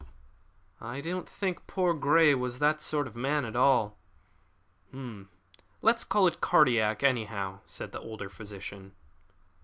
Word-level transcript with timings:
"I 0.81 0.99
don't 0.99 1.29
think 1.29 1.67
poor 1.67 1.93
Grey 1.93 2.33
was 2.33 2.57
that 2.57 2.81
sort 2.81 3.05
of 3.05 3.15
a 3.15 3.19
man 3.19 3.45
at 3.45 3.55
all." 3.55 3.99
"Let 4.91 5.95
us 5.97 6.03
call 6.03 6.25
it 6.25 6.41
cardiac, 6.41 7.03
anyhow," 7.03 7.59
said 7.67 7.91
the 7.91 7.99
older 8.01 8.27
physician. 8.27 8.93